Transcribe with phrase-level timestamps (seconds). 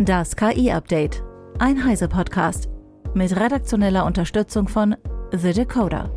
[0.00, 1.24] Das KI-Update.
[1.58, 2.68] Ein Heise-Podcast.
[3.14, 4.94] Mit redaktioneller Unterstützung von
[5.32, 6.12] The Decoder.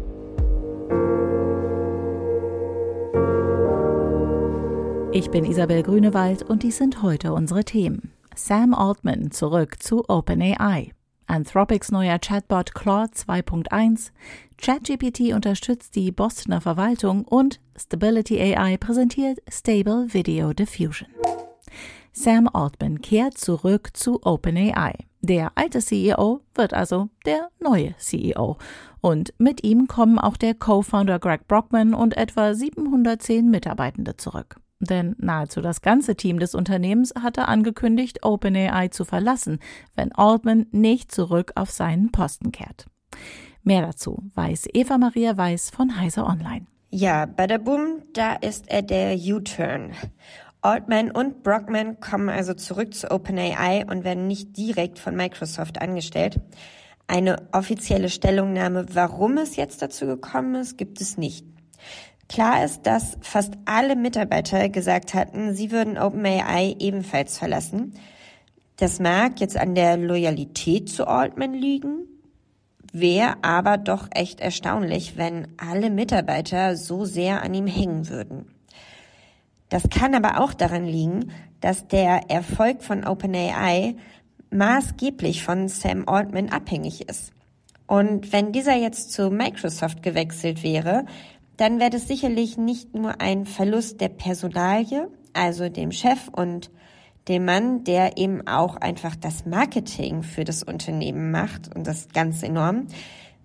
[5.11, 8.11] Ich bin Isabel Grünewald und dies sind heute unsere Themen.
[8.35, 10.91] Sam Altman zurück zu OpenAI.
[11.25, 14.11] Anthropics neuer Chatbot Claude 2.1,
[14.57, 21.07] ChatGPT unterstützt die Bostoner Verwaltung und Stability AI präsentiert Stable Video Diffusion.
[22.13, 24.93] Sam Altman kehrt zurück zu OpenAI.
[25.21, 28.57] Der alte CEO wird also der neue CEO.
[29.01, 34.57] Und mit ihm kommen auch der Co-Founder Greg Brockman und etwa 710 Mitarbeitende zurück.
[34.79, 39.59] Denn nahezu das ganze Team des Unternehmens hatte angekündigt, OpenAI zu verlassen,
[39.95, 42.87] wenn Altman nicht zurück auf seinen Posten kehrt.
[43.63, 46.65] Mehr dazu weiß Eva Maria Weiß von Heise Online.
[46.89, 49.93] Ja, bei der Boom, da ist er der U-Turn.
[50.63, 56.39] Altman und Brockman kommen also zurück zu OpenAI und werden nicht direkt von Microsoft angestellt.
[57.07, 61.45] Eine offizielle Stellungnahme, warum es jetzt dazu gekommen ist, gibt es nicht.
[62.29, 67.95] Klar ist, dass fast alle Mitarbeiter gesagt hatten, sie würden OpenAI ebenfalls verlassen.
[68.77, 72.07] Das mag jetzt an der Loyalität zu Altman liegen,
[72.93, 78.45] wäre aber doch echt erstaunlich, wenn alle Mitarbeiter so sehr an ihm hängen würden.
[79.71, 83.95] Das kann aber auch daran liegen, dass der Erfolg von OpenAI
[84.51, 87.31] maßgeblich von Sam Altman abhängig ist.
[87.87, 91.05] Und wenn dieser jetzt zu Microsoft gewechselt wäre,
[91.55, 96.69] dann wäre das sicherlich nicht nur ein Verlust der Personalie, also dem Chef und
[97.29, 102.43] dem Mann, der eben auch einfach das Marketing für das Unternehmen macht und das ganz
[102.43, 102.87] enorm.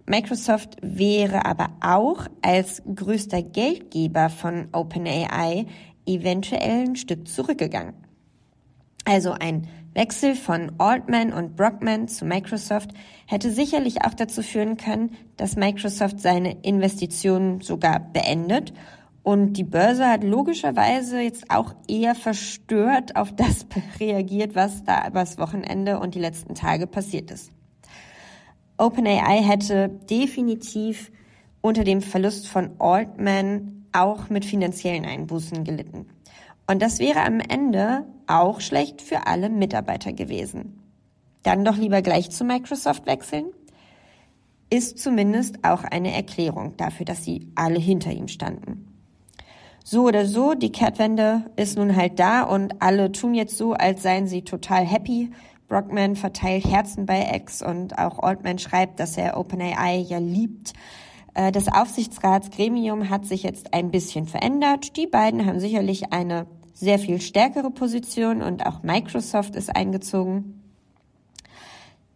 [0.07, 5.67] Microsoft wäre aber auch als größter Geldgeber von OpenAI
[6.07, 7.95] eventuell ein Stück zurückgegangen.
[9.05, 12.91] Also ein Wechsel von Altman und Brockman zu Microsoft
[13.27, 18.73] hätte sicherlich auch dazu führen können, dass Microsoft seine Investitionen sogar beendet
[19.27, 23.67] und die Börse hat logischerweise jetzt auch eher verstört auf das
[23.99, 27.51] reagiert, was da übers Wochenende und die letzten Tage passiert ist.
[28.79, 31.11] OpenAI hätte definitiv
[31.61, 36.07] unter dem Verlust von Altman auch mit finanziellen Einbußen gelitten.
[36.67, 40.83] Und das wäre am Ende auch schlecht für alle Mitarbeiter gewesen.
[41.43, 43.47] Dann doch lieber gleich zu Microsoft wechseln?
[44.69, 48.93] Ist zumindest auch eine Erklärung dafür, dass sie alle hinter ihm standen.
[49.85, 54.03] So oder so, die Kehrtwende ist nun halt da und alle tun jetzt so, als
[54.03, 55.31] seien sie total happy.
[55.69, 60.73] Brockman verteilt Herzen bei X und auch Altman schreibt, dass er OpenAI ja liebt.
[61.37, 64.97] Äh, das Aufsichtsratsgremium hat sich jetzt ein bisschen verändert.
[64.97, 70.63] Die beiden haben sicherlich eine sehr viel stärkere Position und auch Microsoft ist eingezogen.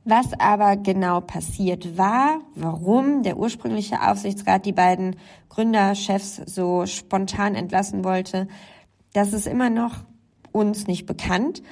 [0.05, 5.17] Was aber genau passiert war, warum der ursprüngliche Aufsichtsrat die beiden
[5.51, 8.49] Gründerchefs so spontan entlassen wollte,
[9.13, 9.97] das ist immer noch
[10.53, 11.63] uns nicht bekannt.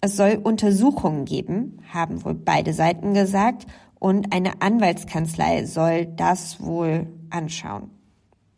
[0.00, 3.66] Es soll Untersuchungen geben, haben wohl beide Seiten gesagt,
[4.02, 7.90] und eine Anwaltskanzlei soll das wohl anschauen.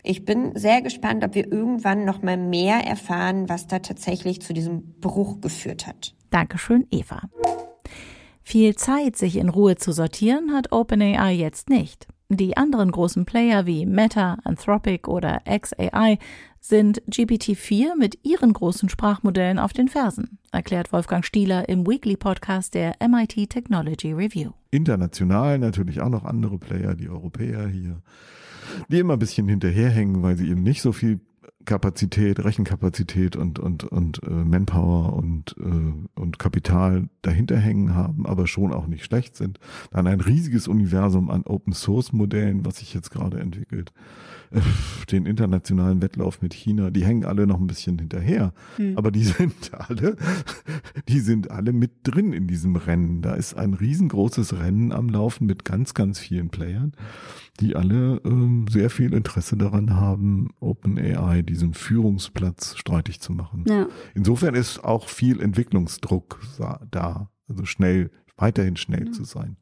[0.03, 4.55] Ich bin sehr gespannt, ob wir irgendwann noch mal mehr erfahren, was da tatsächlich zu
[4.55, 6.15] diesem Bruch geführt hat.
[6.31, 7.21] Dankeschön, Eva.
[8.43, 12.07] Viel Zeit, sich in Ruhe zu sortieren, hat OpenAI jetzt nicht.
[12.31, 16.19] Die anderen großen Player wie Meta, Anthropic oder XAI
[16.59, 22.73] sind GPT-4 mit ihren großen Sprachmodellen auf den Fersen, erklärt Wolfgang Stieler im Weekly Podcast
[22.73, 24.53] der MIT Technology Review.
[24.71, 28.01] International natürlich auch noch andere Player, die Europäer hier,
[28.89, 31.21] die immer ein bisschen hinterherhängen, weil sie eben nicht so viel
[31.65, 38.47] Kapazität, Rechenkapazität und und und äh, Manpower und äh, und Kapital dahinter hängen haben, aber
[38.47, 39.59] schon auch nicht schlecht sind.
[39.91, 43.93] Dann ein riesiges Universum an Open Source Modellen, was sich jetzt gerade entwickelt.
[44.51, 44.61] Äh,
[45.11, 48.97] den internationalen Wettlauf mit China, die hängen alle noch ein bisschen hinterher, hm.
[48.97, 50.17] aber die sind alle,
[51.09, 53.23] die sind alle mit drin in diesem Rennen.
[53.23, 56.93] Da ist ein riesengroßes Rennen am Laufen mit ganz, ganz vielen Playern,
[57.61, 63.65] die alle ähm, sehr viel Interesse daran haben, OpenAI, diesen Führungsplatz streitig zu machen.
[63.69, 63.87] Ja.
[64.15, 66.41] Insofern ist auch viel Entwicklungsdruck
[66.91, 69.13] da, also schnell, weiterhin schnell mhm.
[69.13, 69.57] zu sein.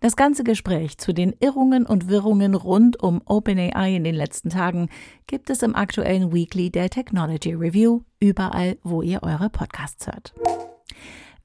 [0.00, 4.88] Das ganze Gespräch zu den Irrungen und Wirrungen rund um OpenAI in den letzten Tagen
[5.26, 10.34] gibt es im aktuellen Weekly der Technology Review, überall, wo ihr eure Podcasts hört.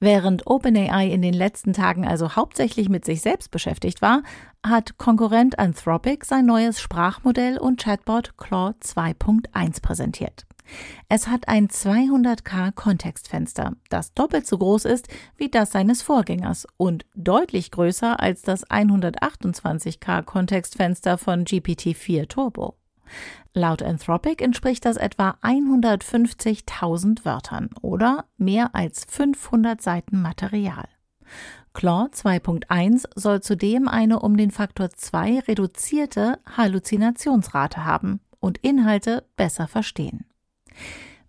[0.00, 4.22] Während OpenAI in den letzten Tagen also hauptsächlich mit sich selbst beschäftigt war,
[4.66, 10.44] hat Konkurrent Anthropic sein neues Sprachmodell und Chatbot Claude 2.1 präsentiert.
[11.08, 17.04] Es hat ein 200k Kontextfenster, das doppelt so groß ist wie das seines Vorgängers und
[17.14, 22.76] deutlich größer als das 128k Kontextfenster von GPT-4 Turbo.
[23.54, 30.88] Laut Anthropic entspricht das etwa 150.000 Wörtern oder mehr als 500 Seiten Material.
[31.74, 39.68] Claude 2.1 soll zudem eine um den Faktor 2 reduzierte Halluzinationsrate haben und Inhalte besser
[39.68, 40.24] verstehen.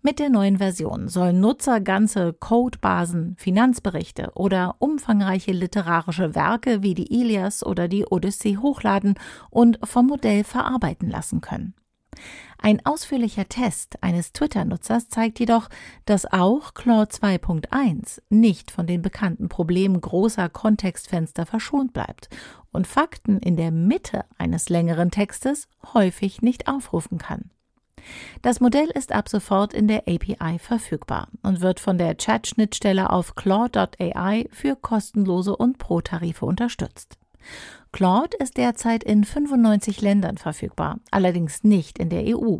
[0.06, 7.10] Mit der neuen Version sollen Nutzer ganze Codebasen, Finanzberichte oder umfangreiche literarische Werke wie die
[7.10, 9.14] Ilias oder die Odyssee hochladen
[9.48, 11.72] und vom Modell verarbeiten lassen können.
[12.58, 15.68] Ein ausführlicher Test eines Twitter-Nutzers zeigt jedoch,
[16.04, 22.28] dass auch Claude 2.1 nicht von den bekannten Problemen großer Kontextfenster verschont bleibt
[22.72, 27.50] und Fakten in der Mitte eines längeren Textes häufig nicht aufrufen kann.
[28.42, 33.34] Das Modell ist ab sofort in der API verfügbar und wird von der Chat-Schnittstelle auf
[33.34, 37.18] claude.ai für kostenlose und Pro-Tarife unterstützt.
[37.92, 42.58] Claude ist derzeit in 95 Ländern verfügbar, allerdings nicht in der EU.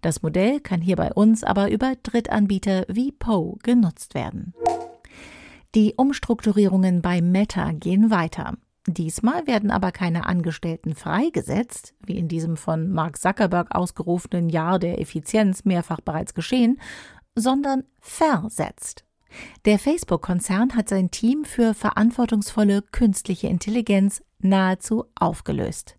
[0.00, 4.54] Das Modell kann hier bei uns aber über Drittanbieter wie Poe genutzt werden.
[5.74, 8.54] Die Umstrukturierungen bei Meta gehen weiter.
[8.90, 14.98] Diesmal werden aber keine Angestellten freigesetzt, wie in diesem von Mark Zuckerberg ausgerufenen Jahr der
[14.98, 16.80] Effizienz mehrfach bereits geschehen,
[17.34, 19.04] sondern versetzt.
[19.66, 25.96] Der Facebook-Konzern hat sein Team für verantwortungsvolle künstliche Intelligenz nahezu aufgelöst.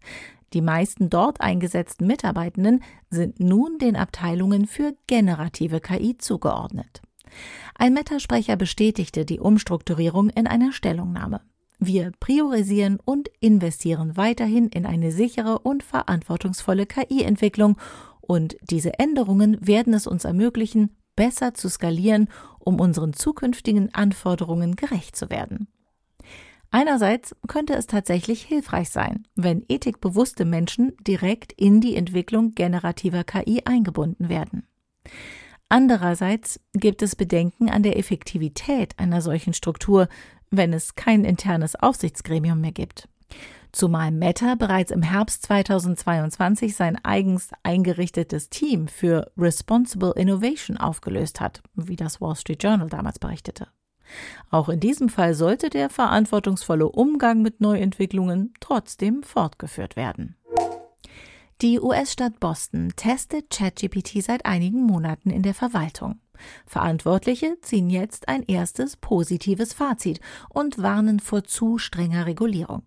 [0.53, 2.81] Die meisten dort eingesetzten Mitarbeitenden
[3.12, 7.03] sind nun den Abteilungen für generative KI zugeordnet.
[7.75, 11.42] Ein Meta-Sprecher bestätigte die Umstrukturierung in einer Stellungnahme.
[11.79, 17.77] Wir priorisieren und investieren weiterhin in eine sichere und verantwortungsvolle KI-Entwicklung
[18.19, 22.29] und diese Änderungen werden es uns ermöglichen, besser zu skalieren,
[22.59, 25.67] um unseren zukünftigen Anforderungen gerecht zu werden.
[26.71, 33.63] Einerseits könnte es tatsächlich hilfreich sein, wenn ethikbewusste Menschen direkt in die Entwicklung generativer KI
[33.65, 34.67] eingebunden werden.
[35.67, 40.09] Andererseits gibt es Bedenken an der Effektivität einer solchen Struktur,
[40.51, 43.07] wenn es kein internes Aufsichtsgremium mehr gibt.
[43.71, 51.61] Zumal Meta bereits im Herbst 2022 sein eigens eingerichtetes Team für Responsible Innovation aufgelöst hat,
[51.75, 53.67] wie das Wall Street Journal damals berichtete.
[54.49, 60.35] Auch in diesem Fall sollte der verantwortungsvolle Umgang mit Neuentwicklungen trotzdem fortgeführt werden.
[61.61, 66.19] Die US-Stadt Boston testet ChatGPT seit einigen Monaten in der Verwaltung.
[66.65, 70.19] Verantwortliche ziehen jetzt ein erstes positives Fazit
[70.50, 72.83] und warnen vor zu strenger Regulierung.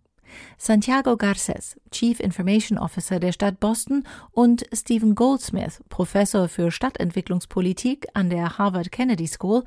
[0.57, 8.31] Santiago Garces, Chief Information Officer der Stadt Boston, und Stephen Goldsmith, Professor für Stadtentwicklungspolitik an
[8.31, 9.65] der Harvard Kennedy School,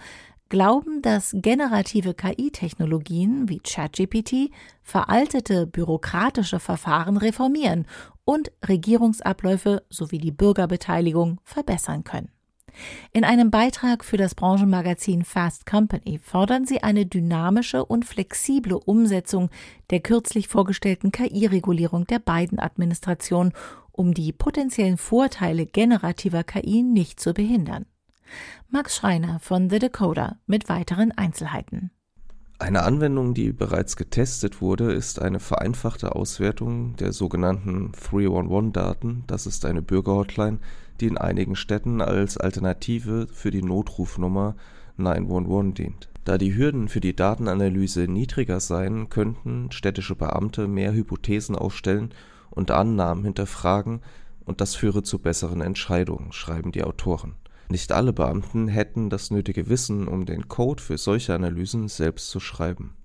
[0.50, 4.52] glauben, dass generative KI-Technologien wie ChatGPT
[4.84, 7.88] veraltete bürokratische Verfahren reformieren
[8.26, 12.30] und Regierungsabläufe sowie die Bürgerbeteiligung verbessern können.
[13.12, 19.50] In einem Beitrag für das Branchenmagazin Fast Company fordern sie eine dynamische und flexible Umsetzung
[19.90, 23.54] der kürzlich vorgestellten KI-Regulierung der beiden Administrationen,
[23.92, 27.86] um die potenziellen Vorteile generativer KI nicht zu behindern.
[28.70, 31.92] Max Schreiner von The Decoder mit weiteren Einzelheiten.
[32.58, 39.26] Eine Anwendung, die bereits getestet wurde, ist eine vereinfachte Auswertung der sogenannten 311-Daten.
[39.28, 40.60] Das ist eine Bürgerhotline,
[41.00, 44.56] die in einigen Städten als Alternative für die Notrufnummer
[44.98, 46.10] 911 dient.
[46.24, 52.14] Da die Hürden für die Datenanalyse niedriger seien, könnten städtische Beamte mehr Hypothesen aufstellen
[52.50, 54.02] und Annahmen hinterfragen,
[54.44, 57.34] und das führe zu besseren Entscheidungen, schreiben die Autoren.
[57.70, 62.40] Nicht alle Beamten hätten das nötige Wissen, um den Code für solche Analysen selbst zu
[62.40, 62.96] schreiben.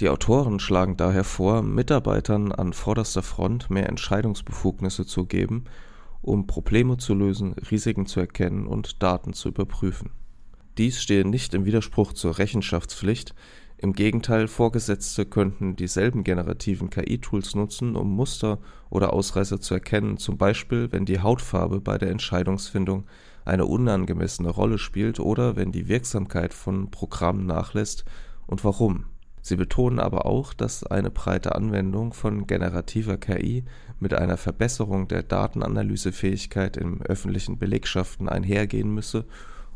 [0.00, 5.64] Die Autoren schlagen daher vor, Mitarbeitern an vorderster Front mehr Entscheidungsbefugnisse zu geben,
[6.22, 10.10] um Probleme zu lösen, Risiken zu erkennen und Daten zu überprüfen.
[10.78, 13.34] Dies stehe nicht im Widerspruch zur Rechenschaftspflicht,
[13.82, 18.60] im Gegenteil, Vorgesetzte könnten dieselben generativen KI-Tools nutzen, um Muster
[18.90, 23.06] oder Ausreißer zu erkennen, zum Beispiel wenn die Hautfarbe bei der Entscheidungsfindung
[23.44, 28.04] eine unangemessene Rolle spielt oder wenn die Wirksamkeit von Programmen nachlässt
[28.46, 29.06] und warum.
[29.40, 33.64] Sie betonen aber auch, dass eine breite Anwendung von generativer KI
[34.02, 39.24] mit einer Verbesserung der Datenanalysefähigkeit in öffentlichen Belegschaften einhergehen müsse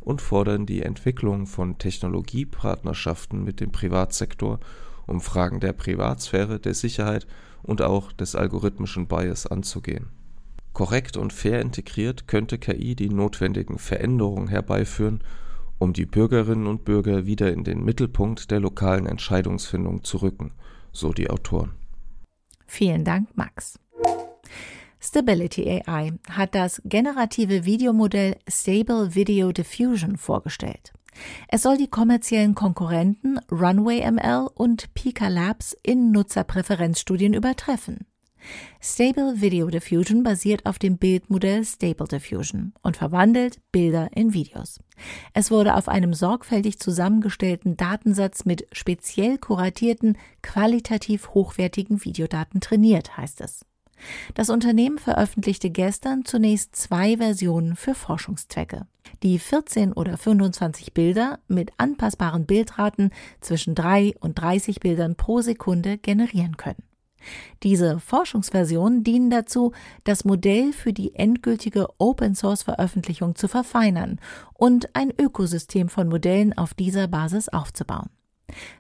[0.01, 4.61] und fordern die Entwicklung von Technologiepartnerschaften mit dem Privatsektor,
[5.07, 7.27] um Fragen der Privatsphäre, der Sicherheit
[7.63, 10.09] und auch des algorithmischen Bias anzugehen
[10.77, 15.21] Korrekt und fair integriert könnte KI die notwendigen Veränderungen herbeiführen,
[15.79, 20.53] um die Bürgerinnen und Bürger wieder in den Mittelpunkt der lokalen Entscheidungsfindung zu rücken,
[20.93, 21.73] so die Autoren.
[22.67, 23.79] Vielen Dank, Max.
[25.07, 30.93] Stability AI hat das generative Videomodell Stable Video Diffusion vorgestellt.
[31.47, 38.07] Es soll die kommerziellen Konkurrenten Runway ML und Pika Labs in Nutzerpräferenzstudien übertreffen.
[38.81, 44.81] Stable Video Diffusion basiert auf dem Bildmodell Stable Diffusion und verwandelt Bilder in Videos.
[45.35, 53.41] Es wurde auf einem sorgfältig zusammengestellten Datensatz mit speziell kuratierten, qualitativ hochwertigen Videodaten trainiert, heißt
[53.41, 53.65] es.
[54.35, 58.87] Das Unternehmen veröffentlichte gestern zunächst zwei Versionen für Forschungszwecke,
[59.23, 63.11] die 14 oder 25 Bilder mit anpassbaren Bildraten
[63.41, 66.83] zwischen 3 und 30 Bildern pro Sekunde generieren können.
[67.63, 69.73] Diese Forschungsversionen dienen dazu,
[70.05, 74.21] das Modell für die endgültige Open-Source-Veröffentlichung zu verfeinern
[74.55, 78.11] und ein Ökosystem von Modellen auf dieser Basis aufzubauen.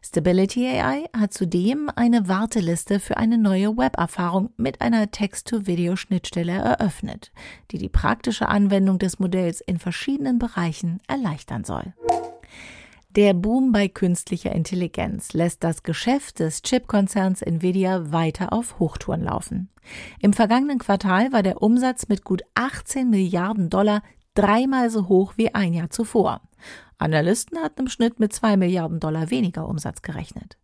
[0.03, 7.33] Stability AI hat zudem eine Warteliste für eine neue Web-Erfahrung mit einer Text-to-Video-Schnittstelle eröffnet,
[7.71, 11.95] die die praktische Anwendung des Modells in verschiedenen Bereichen erleichtern soll.
[13.17, 19.71] Der Boom bei künstlicher Intelligenz lässt das Geschäft des Chipkonzerns Nvidia weiter auf Hochtouren laufen.
[20.21, 24.03] Im vergangenen Quartal war der Umsatz mit gut 18 Milliarden Dollar
[24.35, 26.43] dreimal so hoch wie ein Jahr zuvor.
[26.99, 30.57] Analysten hatten im Schnitt mit 2 Milliarden Dollar weniger Umsatz gerechnet.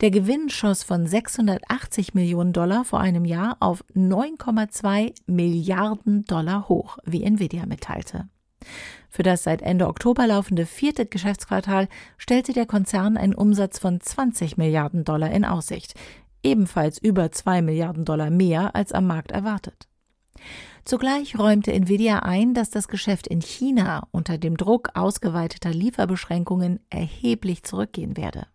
[0.00, 6.98] Der Gewinn schoss von 680 Millionen Dollar vor einem Jahr auf 9,2 Milliarden Dollar hoch,
[7.04, 8.28] wie Nvidia mitteilte.
[9.08, 14.56] Für das seit Ende Oktober laufende vierte Geschäftsquartal stellte der Konzern einen Umsatz von 20
[14.56, 15.94] Milliarden Dollar in Aussicht,
[16.42, 19.88] ebenfalls über 2 Milliarden Dollar mehr als am Markt erwartet.
[20.84, 27.62] Zugleich räumte Nvidia ein, dass das Geschäft in China unter dem Druck ausgeweiteter Lieferbeschränkungen erheblich
[27.62, 28.46] zurückgehen werde.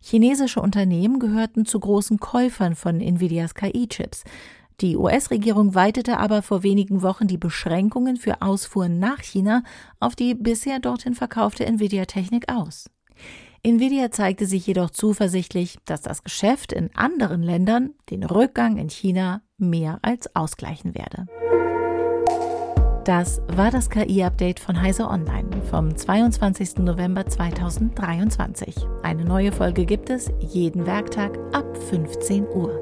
[0.00, 4.22] Chinesische Unternehmen gehörten zu großen Käufern von Nvidias KI-Chips,
[4.80, 9.62] die US-Regierung weitete aber vor wenigen Wochen die Beschränkungen für Ausfuhren nach China
[10.00, 12.90] auf die bisher dorthin verkaufte Nvidia-Technik aus.
[13.62, 19.42] Nvidia zeigte sich jedoch zuversichtlich, dass das Geschäft in anderen Ländern den Rückgang in China
[19.58, 21.26] mehr als ausgleichen werde.
[23.04, 26.78] Das war das KI-Update von Heise Online vom 22.
[26.78, 28.76] November 2023.
[29.02, 32.80] Eine neue Folge gibt es jeden Werktag ab 15 Uhr.